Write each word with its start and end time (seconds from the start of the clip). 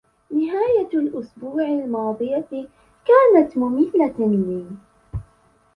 نهاية 0.31 0.89
الإسبوع 0.93 1.63
الماضية 1.63 2.45
كانت 3.05 3.57
مملة 3.57 4.15
لي. 4.19 4.65